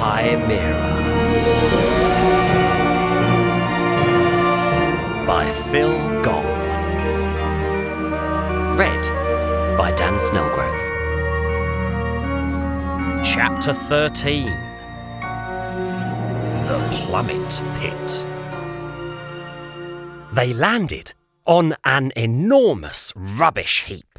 Chimera 0.00 0.80
by 5.26 5.44
Phil 5.70 5.92
Gong. 6.22 6.46
Read 8.78 9.04
by 9.76 9.92
Dan 9.94 10.14
Snellgrove. 10.14 10.82
Chapter 13.22 13.74
13 13.74 14.46
The 16.64 16.78
Plummet 16.92 17.60
Pit. 17.78 18.24
They 20.32 20.54
landed 20.54 21.12
on 21.44 21.74
an 21.84 22.10
enormous 22.16 23.12
rubbish 23.14 23.84
heap 23.84 24.09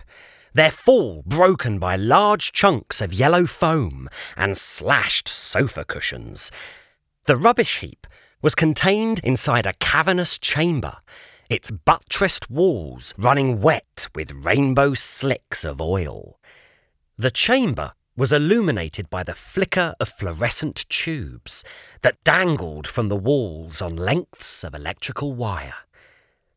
their 0.54 0.72
fall 0.72 1.24
broken 1.26 1.80
by 1.80 1.96
large 1.96 2.52
chunks 2.52 3.02
of 3.02 3.14
yellow 3.14 3.46
foam 3.46 4.10
and 4.36 4.58
slashed 4.58 5.28
sofa 5.28 5.86
cushions. 5.86 6.52
The 7.28 7.38
rubbish 7.38 7.80
heap 7.80 8.08
was 8.42 8.56
contained 8.56 9.20
inside 9.24 9.66
a 9.66 9.74
cavernous 9.80 10.40
chamber, 10.40 10.98
its 11.50 11.72
buttressed 11.72 12.50
walls 12.50 13.14
running 13.18 13.62
wet 13.62 14.08
with 14.16 14.32
rainbow 14.32 14.94
slicks 14.94 15.64
of 15.64 15.80
oil. 15.80 16.40
The 17.18 17.32
chamber 17.32 17.94
was 18.18 18.34
illuminated 18.34 19.10
by 19.10 19.24
the 19.24 19.34
flicker 19.34 19.96
of 20.00 20.10
fluorescent 20.10 20.88
tubes 20.90 21.64
that 22.02 22.24
dangled 22.24 22.88
from 22.88 23.10
the 23.10 23.16
walls 23.16 23.82
on 23.82 23.96
lengths 23.96 24.64
of 24.64 24.76
electrical 24.76 25.34
wire. 25.34 25.86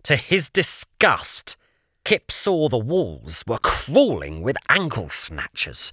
To 0.04 0.16
his 0.16 0.48
disgust, 0.48 1.56
Kip 2.04 2.30
saw 2.30 2.68
the 2.68 2.76
walls 2.76 3.42
were 3.46 3.58
crawling 3.58 4.42
with 4.42 4.58
ankle 4.68 5.08
snatchers. 5.08 5.90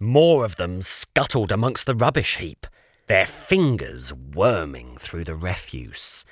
More 0.00 0.44
of 0.44 0.56
them 0.56 0.82
scuttled 0.82 1.52
amongst 1.52 1.86
the 1.86 1.94
rubbish 1.94 2.38
heap, 2.38 2.66
their 3.06 3.26
fingers 3.26 4.12
worming 4.12 4.96
through 4.98 5.22
the 5.22 5.36
refuse. 5.36 6.24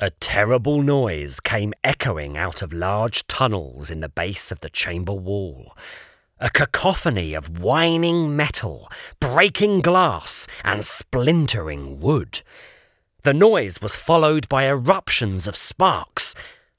A 0.00 0.08
terrible 0.08 0.80
noise 0.80 1.38
came 1.38 1.74
echoing 1.84 2.38
out 2.38 2.62
of 2.62 2.72
large 2.72 3.26
tunnels 3.26 3.90
in 3.90 4.00
the 4.00 4.08
base 4.08 4.50
of 4.50 4.60
the 4.60 4.70
chamber 4.70 5.12
wall. 5.12 5.76
A 6.40 6.48
cacophony 6.48 7.34
of 7.34 7.58
whining 7.58 8.34
metal, 8.34 8.88
breaking 9.20 9.82
glass, 9.82 10.46
and 10.64 10.82
splintering 10.82 12.00
wood. 12.00 12.40
The 13.22 13.34
noise 13.34 13.82
was 13.82 13.94
followed 13.94 14.48
by 14.48 14.64
eruptions 14.64 15.46
of 15.46 15.56
sparks 15.56 16.34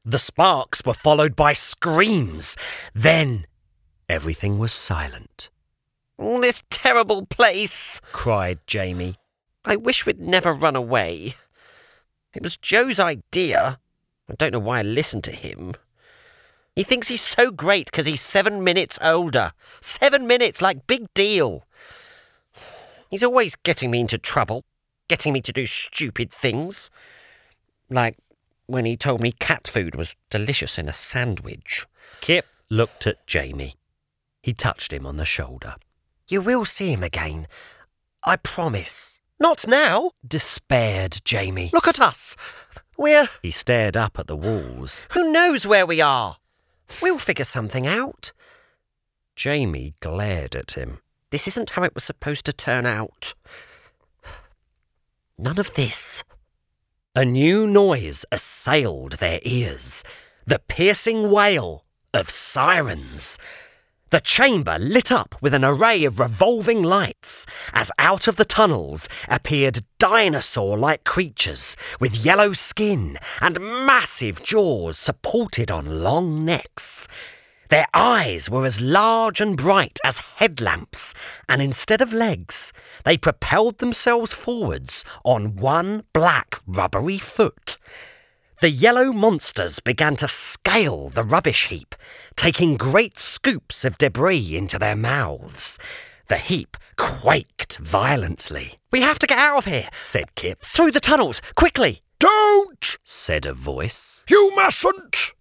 the 0.05 0.19
sparks 0.19 0.85
were 0.85 0.93
followed 0.93 1.35
by 1.35 1.53
screams. 1.53 2.55
Then 2.93 3.47
everything 4.07 4.59
was 4.59 4.71
silent. 4.71 5.49
This 6.17 6.63
terrible 6.69 7.25
place, 7.25 7.99
cried 8.11 8.59
Jamie. 8.67 9.15
I 9.65 9.75
wish 9.75 10.05
we'd 10.05 10.19
never 10.19 10.53
run 10.53 10.75
away. 10.75 11.33
It 12.35 12.43
was 12.43 12.55
Joe's 12.55 12.99
idea. 12.99 13.79
I 14.29 14.35
don't 14.35 14.53
know 14.53 14.59
why 14.59 14.79
I 14.79 14.83
listened 14.83 15.23
to 15.25 15.31
him. 15.31 15.73
He 16.75 16.83
thinks 16.83 17.07
he's 17.07 17.21
so 17.21 17.51
great 17.51 17.87
because 17.87 18.05
he's 18.05 18.21
seven 18.21 18.63
minutes 18.63 18.99
older. 19.01 19.51
Seven 19.81 20.27
minutes, 20.27 20.61
like 20.61 20.87
big 20.87 21.11
deal. 21.13 21.65
He's 23.09 23.23
always 23.23 23.55
getting 23.55 23.91
me 23.91 24.01
into 24.01 24.17
trouble, 24.17 24.65
getting 25.07 25.33
me 25.33 25.41
to 25.41 25.53
do 25.53 25.65
stupid 25.65 26.31
things. 26.31 26.89
Like 27.89 28.17
when 28.67 28.85
he 28.85 28.97
told 28.97 29.21
me 29.21 29.31
cat 29.31 29.67
food 29.67 29.95
was 29.95 30.15
delicious 30.29 30.77
in 30.77 30.89
a 30.89 30.93
sandwich. 30.93 31.85
Kip 32.21 32.45
looked 32.69 33.05
at 33.07 33.25
Jamie. 33.27 33.75
He 34.41 34.53
touched 34.53 34.93
him 34.93 35.05
on 35.05 35.15
the 35.15 35.25
shoulder. 35.25 35.75
You 36.27 36.41
will 36.41 36.65
see 36.65 36.91
him 36.91 37.03
again. 37.03 37.47
I 38.23 38.35
promise. 38.37 39.19
Not 39.39 39.67
now, 39.67 40.11
despaired 40.27 41.19
Jamie. 41.25 41.69
Look 41.73 41.87
at 41.87 41.99
us. 41.99 42.35
We're. 42.97 43.27
He 43.41 43.51
stared 43.51 43.97
up 43.97 44.17
at 44.17 44.27
the 44.27 44.35
walls. 44.35 45.05
Who 45.11 45.31
knows 45.31 45.67
where 45.67 45.85
we 45.85 46.01
are? 46.01 46.37
We'll 47.01 47.17
figure 47.17 47.45
something 47.45 47.85
out. 47.85 48.31
Jamie 49.35 49.93
glared 49.99 50.55
at 50.55 50.71
him. 50.71 50.99
This 51.29 51.47
isn't 51.47 51.71
how 51.71 51.83
it 51.83 51.93
was 51.93 52.03
supposed 52.03 52.45
to 52.45 52.53
turn 52.53 52.85
out. 52.85 53.33
None 55.37 55.59
of 55.59 55.73
this. 55.73 56.23
A 57.17 57.23
new 57.23 57.65
noise 57.65 58.25
assailed 58.29 59.13
their 59.13 59.39
ears 59.43 60.03
the 60.45 60.59
piercing 60.59 61.31
wail 61.31 61.85
of 62.13 62.29
sirens. 62.29 63.39
The 64.09 64.19
chamber 64.19 64.77
lit 64.77 65.13
up 65.13 65.33
with 65.41 65.53
an 65.53 65.63
array 65.63 66.03
of 66.03 66.19
revolving 66.19 66.83
lights 66.83 67.45
as 67.71 67.89
out 67.97 68.27
of 68.27 68.35
the 68.35 68.43
tunnels 68.43 69.07
appeared 69.29 69.85
dinosaur 69.97 70.77
like 70.77 71.05
creatures 71.05 71.77
with 72.01 72.25
yellow 72.25 72.51
skin 72.51 73.17
and 73.39 73.61
massive 73.61 74.43
jaws 74.43 74.97
supported 74.97 75.71
on 75.71 76.01
long 76.03 76.43
necks. 76.43 77.07
Their 77.69 77.87
eyes 77.93 78.49
were 78.49 78.65
as 78.65 78.79
large 78.79 79.41
and 79.41 79.57
bright 79.57 79.99
as 80.05 80.19
headlamps, 80.37 81.13
and 81.49 81.61
instead 81.61 82.01
of 82.01 82.13
legs, 82.13 82.73
they 83.03 83.17
propelled 83.17 83.79
themselves 83.79 84.33
forwards 84.33 85.03
on 85.23 85.55
one 85.55 86.03
black 86.13 86.59
rubbery 86.67 87.17
foot. 87.17 87.77
The 88.61 88.69
yellow 88.69 89.11
monsters 89.11 89.79
began 89.79 90.15
to 90.17 90.27
scale 90.27 91.09
the 91.09 91.23
rubbish 91.23 91.67
heap, 91.67 91.93
taking 92.35 92.77
great 92.77 93.19
scoops 93.19 93.83
of 93.83 93.97
debris 93.97 94.55
into 94.55 94.79
their 94.79 94.95
mouths. 94.95 95.77
The 96.27 96.37
heap 96.37 96.77
quaked 96.97 97.77
violently. 97.77 98.75
We 98.91 99.01
have 99.01 99.19
to 99.19 99.27
get 99.27 99.37
out 99.37 99.57
of 99.57 99.65
here, 99.65 99.89
said 100.01 100.35
Kip. 100.35 100.61
Through 100.61 100.91
the 100.91 100.99
tunnels, 100.99 101.41
quickly! 101.55 102.01
Don't, 102.17 102.97
said 103.03 103.45
a 103.45 103.53
voice. 103.53 104.23
You 104.29 104.55
mustn't. 104.55 105.34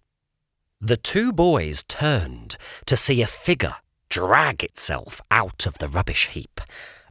The 0.81 0.97
two 0.97 1.31
boys 1.31 1.83
turned 1.83 2.57
to 2.85 2.97
see 2.97 3.21
a 3.21 3.27
figure 3.27 3.75
drag 4.09 4.63
itself 4.63 5.21
out 5.31 5.65
of 5.65 5.77
the 5.77 5.87
rubbish 5.87 6.27
heap, 6.27 6.59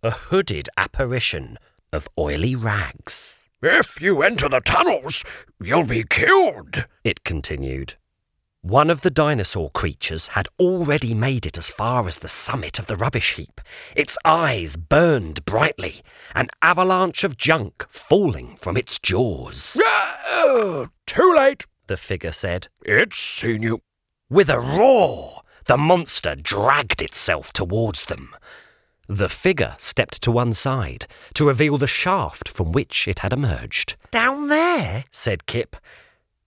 a 0.03 0.11
hooded 0.11 0.69
apparition 0.77 1.59
of 1.93 2.09
oily 2.19 2.55
rags. 2.55 3.49
If 3.63 4.01
you 4.03 4.23
enter 4.23 4.49
the 4.49 4.61
tunnels, 4.61 5.25
you'll 5.61 5.87
be 5.87 6.05
killed, 6.09 6.85
it 7.03 7.25
continued. 7.25 7.95
One 8.61 8.91
of 8.91 9.01
the 9.01 9.11
dinosaur 9.11 9.71
creatures 9.71 10.29
had 10.29 10.49
already 10.59 11.15
made 11.15 11.47
it 11.47 11.57
as 11.59 11.71
far 11.71 12.07
as 12.07 12.19
the 12.19 12.29
summit 12.29 12.79
of 12.79 12.87
the 12.87 12.97
rubbish 12.97 13.35
heap. 13.35 13.61
Its 13.97 14.19
eyes 14.25 14.77
burned 14.77 15.45
brightly, 15.47 16.03
an 16.35 16.49
avalanche 16.61 17.25
of 17.25 17.37
junk 17.37 17.87
falling 17.89 18.57
from 18.57 18.77
its 18.77 18.99
jaws. 18.99 19.81
Uh, 20.27 20.87
too 21.07 21.35
late, 21.35 21.67
the 21.87 21.97
figure 21.97 22.33
said. 22.33 22.69
It's 22.85 23.19
seen 23.19 23.63
you. 23.63 23.83
With 24.31 24.49
a 24.49 24.59
roar, 24.59 25.43
the 25.67 25.77
monster 25.77 26.35
dragged 26.35 27.03
itself 27.03 27.53
towards 27.53 28.05
them. 28.05 28.35
The 29.09 29.29
figure 29.29 29.77
stepped 29.79 30.23
to 30.23 30.31
one 30.31 30.55
side 30.55 31.07
to 31.35 31.47
reveal 31.47 31.77
the 31.77 31.87
shaft 31.87 32.49
from 32.49 32.73
which 32.73 33.07
it 33.07 33.19
had 33.19 33.33
emerged. 33.33 33.97
Down 34.11 34.49
there? 34.49 35.05
said 35.11 35.47
Kip. 35.47 35.77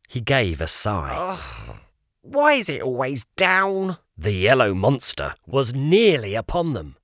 He 0.08 0.22
gave 0.22 0.60
a 0.60 0.68
sigh. 0.68 1.14
Oh, 1.16 1.78
why 2.22 2.54
is 2.54 2.70
it 2.70 2.82
always 2.82 3.26
down? 3.36 3.98
The 4.18 4.32
yellow 4.32 4.74
monster 4.74 5.36
was 5.46 5.74
nearly 5.74 6.34
upon 6.34 6.74
them. 6.74 6.98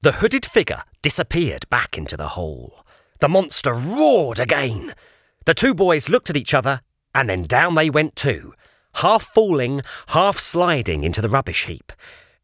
The 0.00 0.12
hooded 0.12 0.46
figure 0.46 0.84
disappeared 1.02 1.68
back 1.68 1.98
into 1.98 2.16
the 2.16 2.28
hole. 2.28 2.84
The 3.20 3.28
monster 3.28 3.74
roared 3.74 4.40
again. 4.40 4.94
The 5.44 5.54
two 5.54 5.74
boys 5.74 6.08
looked 6.08 6.30
at 6.30 6.36
each 6.36 6.54
other 6.54 6.80
and 7.16 7.30
then 7.30 7.42
down 7.44 7.74
they 7.74 7.88
went 7.88 8.14
too, 8.14 8.52
half 8.96 9.22
falling, 9.22 9.80
half 10.08 10.38
sliding 10.38 11.02
into 11.02 11.22
the 11.22 11.30
rubbish 11.30 11.64
heap. 11.64 11.90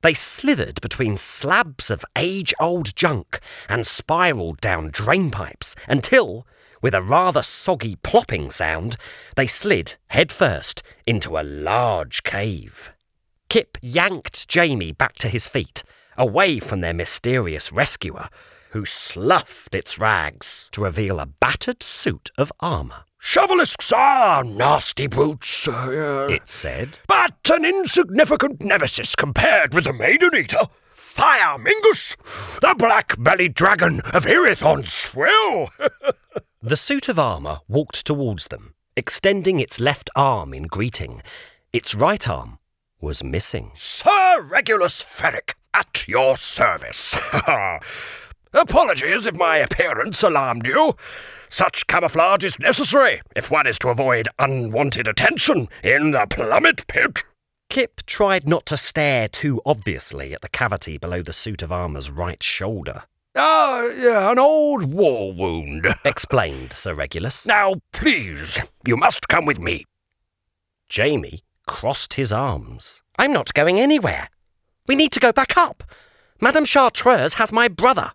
They 0.01 0.15
slithered 0.15 0.81
between 0.81 1.19
slabs 1.19 1.91
of 1.91 2.07
age 2.17 2.55
old 2.59 2.97
junk 2.97 3.39
and 3.69 3.87
spiralled 3.87 4.63
down 4.63 4.89
drain 4.91 5.31
pipes 5.31 5.77
until, 5.87 6.47
with 6.81 6.95
a 6.95 7.03
rather 7.03 7.43
soggy 7.43 7.97
plopping 7.97 8.49
sound, 8.49 8.97
they 9.37 9.47
slid 9.47 9.97
head 10.09 10.33
first 10.33 10.83
into 11.07 11.37
a 11.37 11.45
large 11.45 12.23
cave. 12.23 12.93
Kip 13.51 13.77
yanked 13.83 14.49
Jamie 14.49 14.93
back 14.93 15.17
to 15.17 15.29
his 15.29 15.47
feet, 15.47 15.85
away 16.17 16.59
from 16.59 16.81
their 16.81 16.95
mysterious 16.95 17.71
rescuer, 17.71 18.31
who 18.71 18.87
sloughed 18.87 19.75
its 19.75 19.99
rags 19.99 20.71
to 20.73 20.83
reveal 20.83 21.21
a 21.21 21.27
battered 21.27 21.83
suit 21.83 22.31
of 22.39 22.51
armour. 22.59 23.05
Shovelisks 23.23 23.93
are 23.97 24.43
nasty 24.43 25.07
brutes, 25.07 25.69
uh, 25.69 26.27
it 26.29 26.49
said, 26.49 26.99
but 27.07 27.37
an 27.53 27.65
insignificant 27.65 28.61
nemesis 28.65 29.15
compared 29.15 29.73
with 29.73 29.85
the 29.85 29.93
Maiden 29.93 30.35
Eater. 30.35 30.65
Fire, 30.91 31.57
Mingus! 31.57 32.17
The 32.61 32.75
black-bellied 32.77 33.55
dragon 33.55 34.01
of 34.13 34.25
Irithon 34.25 34.85
Swill! 34.85 35.69
the 36.63 36.77
suit 36.77 37.09
of 37.09 37.17
armour 37.17 37.61
walked 37.69 38.05
towards 38.05 38.49
them, 38.49 38.75
extending 38.97 39.61
its 39.61 39.79
left 39.79 40.11
arm 40.17 40.53
in 40.53 40.65
greeting. 40.65 41.23
Its 41.73 41.95
right 41.95 42.29
arm 42.29 42.59
was 43.01 43.23
missing. 43.23 43.71
Sir 43.75 44.43
Regulus 44.43 45.01
Ferric, 45.01 45.55
at 45.73 46.09
your 46.09 46.37
service. 46.37 47.15
Apologies 48.55 49.27
if 49.27 49.35
my 49.35 49.57
appearance 49.57 50.23
alarmed 50.23 50.67
you. 50.67 50.95
Such 51.49 51.87
camouflage 51.87 52.45
is 52.45 52.59
necessary 52.59 53.23
if 53.35 53.51
one 53.51 53.67
is 53.67 53.79
to 53.81 53.89
avoid 53.89 54.29
unwanted 54.39 55.09
attention 55.09 55.69
in 55.83 56.11
the 56.11 56.27
plummet 56.29 56.87
pit. 56.87 57.25
Kip 57.71 58.03
tried 58.05 58.47
not 58.47 58.67
to 58.67 58.77
stare 58.77 59.29
too 59.29 59.63
obviously 59.65 60.35
at 60.35 60.43
the 60.43 60.49
cavity 60.51 60.99
below 60.99 61.23
the 61.23 61.33
suit 61.33 61.63
of 61.63 61.73
armour's 61.73 62.11
right 62.11 62.43
shoulder. 62.43 63.05
Ah, 63.35 63.87
yeah, 63.87 64.31
an 64.31 64.39
old 64.39 64.93
war 64.93 65.33
wound. 65.33 65.87
Explained 66.05 66.75
Sir 66.75 66.93
Regulus. 66.93 67.47
Now, 67.47 67.77
please, 67.93 68.61
you 68.85 68.99
must 68.99 69.29
come 69.29 69.47
with 69.47 69.59
me. 69.59 69.87
Jamie 70.91 71.43
crossed 71.67 72.15
his 72.15 72.31
arms. 72.31 73.01
I'm 73.19 73.33
not 73.33 73.55
going 73.55 73.81
anywhere. 73.81 74.29
We 74.87 74.95
need 74.95 75.13
to 75.13 75.21
go 75.21 75.33
back 75.33 75.57
up. 75.57 75.83
Madame 76.43 76.65
Chartreuse 76.65 77.35
has 77.35 77.53
my 77.53 77.69
brother. 77.69 78.15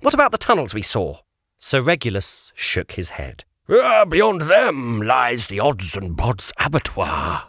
What 0.00 0.14
about 0.14 0.30
the 0.30 0.38
tunnels 0.38 0.72
we 0.72 0.82
saw? 0.82 1.16
Sir 1.58 1.82
Regulus 1.82 2.52
shook 2.54 2.92
his 2.92 3.08
head. 3.08 3.42
Ah, 3.68 4.04
beyond 4.04 4.42
them 4.42 5.02
lies 5.02 5.48
the 5.48 5.58
odds 5.58 5.96
and 5.96 6.16
bods 6.16 6.52
abattoir. 6.56 7.48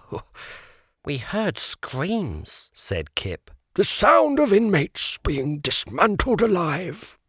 We 1.06 1.18
heard 1.18 1.60
screams. 1.60 2.72
said 2.74 3.14
Kip. 3.14 3.52
The 3.76 3.84
sound 3.84 4.40
of 4.40 4.52
inmates 4.52 5.20
being 5.24 5.60
dismantled 5.60 6.42
alive. 6.42 7.20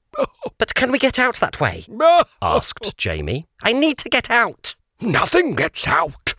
But 0.56 0.74
can 0.74 0.90
we 0.90 0.98
get 0.98 1.18
out 1.18 1.36
that 1.40 1.60
way? 1.60 1.84
Asked 2.40 2.96
Jamie. 2.96 3.44
I 3.62 3.74
need 3.74 3.98
to 3.98 4.08
get 4.08 4.30
out. 4.30 4.74
Nothing 5.02 5.54
gets 5.54 5.86
out. 5.86 6.32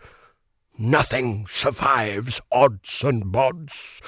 Nothing 0.76 1.46
survives 1.48 2.40
odds 2.50 3.04
and 3.04 3.26
bods. 3.26 4.00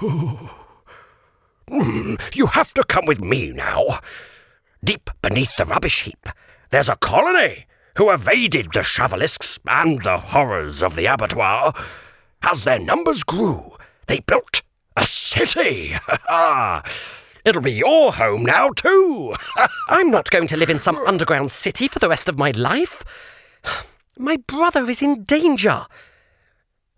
Hmm, 1.72 2.16
you 2.34 2.46
have 2.48 2.74
to 2.74 2.84
come 2.84 3.06
with 3.06 3.22
me 3.22 3.50
now. 3.50 4.00
Deep 4.84 5.08
beneath 5.22 5.56
the 5.56 5.64
rubbish 5.64 6.02
heap, 6.02 6.28
there's 6.68 6.90
a 6.90 6.96
colony 6.96 7.64
who 7.96 8.10
evaded 8.10 8.72
the 8.72 8.80
Shovelisks 8.80 9.58
and 9.66 10.02
the 10.02 10.18
horrors 10.18 10.82
of 10.82 10.96
the 10.96 11.06
abattoir. 11.06 11.72
As 12.42 12.64
their 12.64 12.78
numbers 12.78 13.22
grew, 13.22 13.76
they 14.06 14.20
built 14.20 14.60
a 14.96 15.06
city. 15.06 15.94
It'll 17.44 17.62
be 17.62 17.72
your 17.72 18.12
home 18.12 18.44
now, 18.44 18.70
too. 18.70 19.32
I'm 19.88 20.10
not 20.10 20.30
going 20.30 20.46
to 20.48 20.56
live 20.58 20.70
in 20.70 20.78
some 20.78 20.98
underground 21.06 21.50
city 21.50 21.88
for 21.88 21.98
the 21.98 22.08
rest 22.08 22.28
of 22.28 22.38
my 22.38 22.50
life. 22.50 23.02
My 24.18 24.36
brother 24.36 24.88
is 24.90 25.00
in 25.00 25.24
danger. 25.24 25.86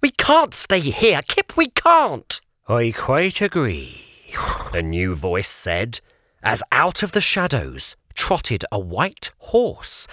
We 0.03 0.11
can't 0.11 0.53
stay 0.53 0.81
here, 0.81 1.21
Kip, 1.27 1.57
we 1.57 1.69
can't. 1.69 2.41
I 2.69 2.93
quite 2.95 3.41
agree, 3.41 4.03
a 4.73 4.83
new 4.83 5.15
voice 5.15 5.49
said, 5.49 6.01
as 6.43 6.63
out 6.73 7.03
of 7.03 7.13
the 7.13 7.21
shadows 7.21 7.97
trotted 8.15 8.65
a 8.71 8.79
white 8.79 9.31
horse, 9.39 10.07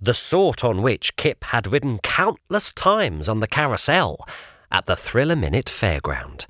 the 0.00 0.14
sort 0.14 0.64
on 0.64 0.82
which 0.82 1.16
Kip 1.16 1.44
had 1.44 1.72
ridden 1.72 1.98
countless 1.98 2.72
times 2.72 3.28
on 3.28 3.40
the 3.40 3.46
carousel 3.46 4.26
at 4.70 4.86
the 4.86 4.96
Thrill 4.96 5.30
a 5.30 5.36
Minute 5.36 5.66
fairground. 5.66 6.46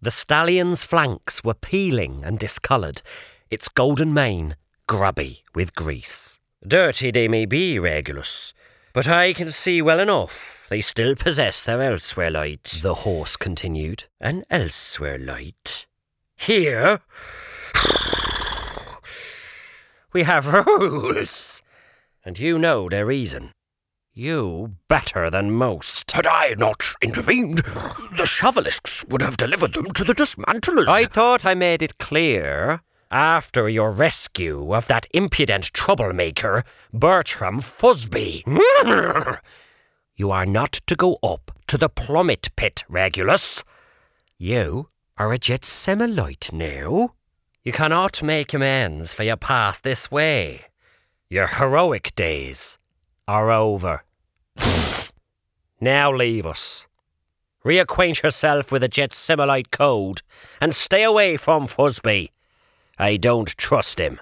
The 0.00 0.10
stallion's 0.10 0.84
flanks 0.84 1.42
were 1.42 1.54
peeling 1.54 2.22
and 2.24 2.38
discoloured, 2.38 3.02
its 3.50 3.68
golden 3.68 4.12
mane 4.12 4.56
grubby 4.86 5.44
with 5.54 5.74
grease. 5.74 6.38
Dirty 6.66 7.10
they 7.10 7.28
may 7.28 7.46
be, 7.46 7.78
Regulus, 7.78 8.52
but 8.92 9.08
I 9.08 9.32
can 9.32 9.50
see 9.50 9.80
well 9.82 10.00
enough 10.00 10.66
they 10.68 10.80
still 10.80 11.14
possess 11.14 11.62
their 11.62 11.80
elsewhere 11.80 12.30
light, 12.30 12.80
the 12.82 12.94
horse 12.94 13.36
continued. 13.36 14.04
An 14.20 14.44
elsewhere 14.50 15.18
light. 15.18 15.86
Here, 16.36 17.00
we 20.12 20.22
have 20.22 20.52
rules, 20.52 21.62
and 22.24 22.38
you 22.38 22.58
know 22.58 22.88
their 22.88 23.06
reason. 23.06 23.52
You 24.12 24.76
better 24.88 25.28
than 25.28 25.50
most. 25.50 26.12
Had 26.12 26.26
I 26.26 26.54
not 26.56 26.94
intervened, 27.02 27.58
the 27.58 28.24
Shovelisks 28.24 29.06
would 29.08 29.20
have 29.20 29.36
delivered 29.36 29.74
them 29.74 29.90
to 29.92 30.04
the 30.04 30.14
dismantlers. 30.14 30.88
I 30.88 31.04
thought 31.04 31.44
I 31.44 31.54
made 31.54 31.82
it 31.82 31.98
clear 31.98 32.80
after 33.10 33.68
your 33.68 33.90
rescue 33.90 34.74
of 34.74 34.86
that 34.88 35.06
impudent 35.12 35.64
troublemaker, 35.72 36.64
Bertram 36.92 37.60
Fusby. 37.60 38.42
you 40.16 40.30
are 40.30 40.46
not 40.46 40.80
to 40.86 40.96
go 40.96 41.18
up 41.22 41.50
to 41.66 41.76
the 41.76 41.88
plummet 41.88 42.48
pit, 42.56 42.84
Regulus. 42.88 43.64
You 44.38 44.88
are 45.18 45.32
a 45.32 45.38
jet 45.38 45.62
Jetsamolite 45.62 46.52
now. 46.52 47.14
You 47.62 47.72
cannot 47.72 48.22
make 48.22 48.52
amends 48.52 49.14
for 49.14 49.22
your 49.22 49.36
past 49.36 49.82
this 49.82 50.10
way. 50.10 50.66
Your 51.30 51.46
heroic 51.46 52.14
days 52.14 52.76
are 53.26 53.50
over. 53.50 54.04
now 55.80 56.12
leave 56.12 56.46
us. 56.46 56.86
Reacquaint 57.64 58.22
yourself 58.22 58.70
with 58.70 58.82
the 58.82 58.88
jet 58.88 59.10
Jetsamolite 59.10 59.70
code 59.70 60.20
and 60.60 60.74
stay 60.74 61.02
away 61.02 61.36
from 61.36 61.66
Fusby. 61.66 62.30
I 62.98 63.16
don't 63.16 63.56
trust 63.56 63.98
him. 63.98 64.20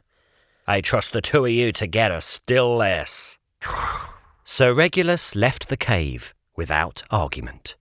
I 0.67 0.81
trust 0.81 1.13
the 1.13 1.21
two 1.21 1.45
of 1.45 1.51
you 1.51 1.73
together 1.73 2.21
still 2.21 2.77
less. 2.77 3.39
Sir 4.45 4.73
Regulus 4.73 5.35
left 5.35 5.69
the 5.69 5.77
cave 5.77 6.35
without 6.57 7.03
argument. 7.11 7.77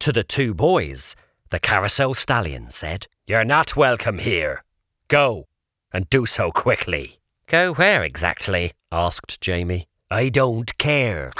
To 0.00 0.12
the 0.12 0.22
two 0.22 0.54
boys, 0.54 1.16
the 1.50 1.58
carousel 1.58 2.14
stallion 2.14 2.70
said, 2.70 3.06
You're 3.26 3.44
not 3.44 3.76
welcome 3.76 4.18
here. 4.18 4.64
Go, 5.08 5.46
and 5.92 6.08
do 6.10 6.26
so 6.26 6.50
quickly. 6.50 7.18
Go 7.46 7.74
where 7.74 8.02
exactly? 8.02 8.72
asked 8.90 9.40
Jamie. 9.40 9.86
I 10.10 10.28
don't 10.28 10.76
care. 10.78 11.32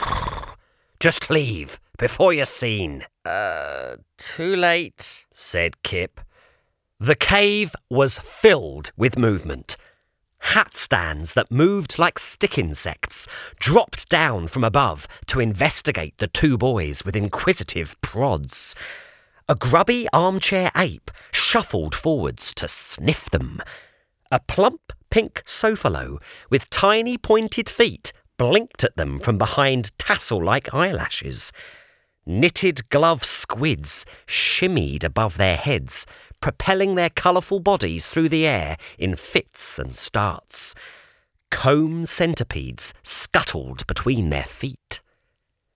Just 1.00 1.30
leave 1.30 1.78
before 1.98 2.32
you're 2.32 2.44
seen. 2.44 3.04
Uh, 3.24 3.96
too 4.18 4.56
late. 4.56 5.24
said 5.32 5.82
Kip. 5.82 6.20
The 6.98 7.14
cave 7.14 7.74
was 7.90 8.18
filled 8.18 8.92
with 8.96 9.18
movement. 9.18 9.76
Hat 10.38 10.74
stands 10.74 11.32
that 11.34 11.50
moved 11.50 11.98
like 11.98 12.18
stick 12.18 12.56
insects 12.56 13.26
dropped 13.58 14.08
down 14.08 14.46
from 14.46 14.64
above 14.64 15.08
to 15.26 15.40
investigate 15.40 16.18
the 16.18 16.28
two 16.28 16.56
boys 16.56 17.04
with 17.04 17.16
inquisitive 17.16 18.00
prods. 18.00 18.74
A 19.48 19.54
grubby 19.54 20.08
armchair 20.12 20.72
ape 20.74 21.08
shuffled 21.30 21.94
forwards 21.94 22.52
to 22.54 22.66
sniff 22.66 23.30
them. 23.30 23.60
A 24.32 24.40
plump 24.40 24.92
pink 25.08 25.44
sofalo 25.46 26.20
with 26.50 26.68
tiny 26.68 27.16
pointed 27.16 27.68
feet 27.68 28.12
blinked 28.38 28.82
at 28.82 28.96
them 28.96 29.20
from 29.20 29.38
behind 29.38 29.96
tassel 29.98 30.42
like 30.42 30.74
eyelashes. 30.74 31.52
Knitted 32.26 32.88
glove 32.88 33.22
squids 33.22 34.04
shimmied 34.26 35.04
above 35.04 35.36
their 35.36 35.56
heads, 35.56 36.06
propelling 36.40 36.96
their 36.96 37.10
colourful 37.10 37.60
bodies 37.60 38.08
through 38.08 38.28
the 38.28 38.44
air 38.44 38.76
in 38.98 39.14
fits 39.14 39.78
and 39.78 39.94
starts. 39.94 40.74
Comb 41.52 42.04
centipedes 42.04 42.92
scuttled 43.04 43.86
between 43.86 44.30
their 44.30 44.42
feet. 44.42 45.00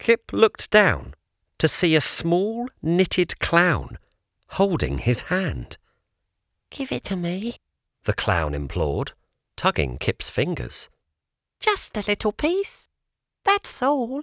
Kip 0.01 0.33
looked 0.33 0.73
down 0.73 1.15
to 1.61 1.69
see 1.69 1.95
a 1.95 2.01
small 2.01 2.69
knitted 2.83 3.39
clown 3.39 3.99
holding 4.53 4.99
his 4.99 5.23
hand. 5.23 5.77
Give 6.71 6.91
it 6.91 7.05
to 7.05 7.17
me. 7.17 7.57
The 8.05 8.15
clown 8.15 8.55
implored, 8.55 9.13
tugging 9.57 9.99
Kip's 9.99 10.31
fingers. 10.31 10.89
Just 11.61 11.97
a 11.97 12.05
little 12.09 12.33
piece. 12.33 12.89
That's 13.45 13.83
all. 13.83 14.23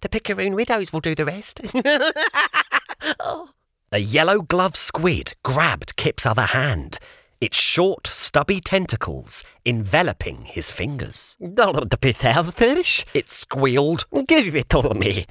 The 0.00 0.08
Picaroon 0.08 0.54
widows 0.54 0.92
will 0.92 1.00
do 1.00 1.14
the 1.14 1.26
rest. 1.26 1.60
oh. 3.20 3.50
A 3.92 3.98
yellow 3.98 4.40
gloved 4.40 4.76
squid 4.76 5.34
grabbed 5.42 5.96
Kip's 5.96 6.24
other 6.24 6.46
hand, 6.46 6.98
its 7.40 7.58
short, 7.58 8.06
stubby 8.06 8.60
tentacles 8.60 9.44
enveloping 9.66 10.46
his 10.46 10.70
fingers. 10.70 11.36
Don't 11.54 12.00
be 12.00 12.12
selfish. 12.12 13.04
It 13.12 13.28
squealed. 13.28 14.06
Give 14.26 14.54
it 14.54 14.70
to 14.70 14.94
me. 14.94 15.26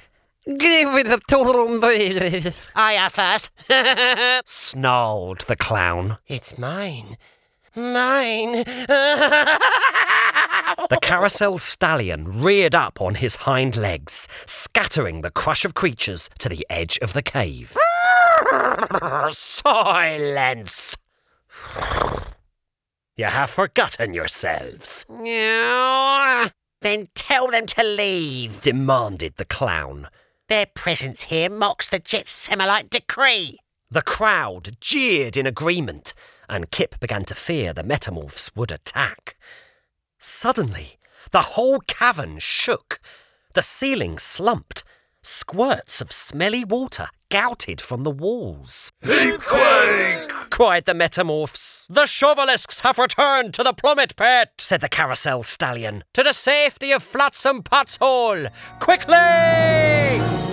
Give 0.58 0.88
it 0.96 1.26
to 1.28 1.68
me. 1.68 2.52
I 2.74 2.94
asked 2.94 3.16
first. 3.16 3.50
Snarled 4.48 5.42
the 5.42 5.56
clown. 5.56 6.18
it's 6.26 6.58
mine. 6.58 7.16
Mine. 7.76 8.64
The 10.88 10.98
carousel 11.02 11.58
stallion 11.58 12.40
reared 12.42 12.74
up 12.74 13.00
on 13.00 13.16
his 13.16 13.36
hind 13.36 13.76
legs, 13.76 14.26
scattering 14.46 15.20
the 15.20 15.30
crush 15.30 15.64
of 15.64 15.74
creatures 15.74 16.30
to 16.38 16.48
the 16.48 16.64
edge 16.70 16.98
of 17.02 17.12
the 17.12 17.22
cave. 17.22 17.76
Silence! 19.30 20.96
You 23.16 23.26
have 23.26 23.50
forgotten 23.50 24.14
yourselves, 24.14 25.04
then 25.08 27.08
tell 27.14 27.50
them 27.50 27.66
to 27.66 27.82
leave. 27.82 28.62
demanded 28.62 29.36
the 29.36 29.44
clown. 29.44 30.08
Their 30.50 30.66
presence 30.66 31.22
here 31.22 31.48
mocks 31.48 31.86
the 31.86 32.00
Jetsamolite 32.00 32.90
decree. 32.90 33.60
The 33.88 34.02
crowd 34.02 34.76
jeered 34.80 35.36
in 35.36 35.46
agreement, 35.46 36.12
and 36.48 36.72
Kip 36.72 36.98
began 36.98 37.24
to 37.26 37.36
fear 37.36 37.72
the 37.72 37.84
metamorphs 37.84 38.50
would 38.56 38.72
attack. 38.72 39.36
Suddenly, 40.18 40.98
the 41.30 41.54
whole 41.54 41.78
cavern 41.86 42.40
shook. 42.40 42.98
The 43.54 43.62
ceiling 43.62 44.18
slumped. 44.18 44.82
Squirts 45.22 46.00
of 46.00 46.10
smelly 46.10 46.64
water 46.64 47.10
gouted 47.28 47.80
from 47.80 48.02
the 48.02 48.10
walls. 48.10 48.90
Heapquake! 49.04 50.50
cried 50.50 50.84
the 50.84 50.94
metamorphs. 50.94 51.69
The 51.92 52.02
Shovelisks 52.02 52.82
have 52.82 52.98
returned 52.98 53.52
to 53.54 53.64
the 53.64 53.72
plummet 53.72 54.14
pit, 54.14 54.50
said 54.58 54.80
the 54.80 54.88
carousel 54.88 55.42
stallion. 55.42 56.04
to 56.14 56.22
the 56.22 56.32
safety 56.32 56.92
of 56.92 57.02
Flotsam 57.02 57.64
Pot's 57.64 57.98
Hole. 58.00 58.46
Quickly! 58.78 60.49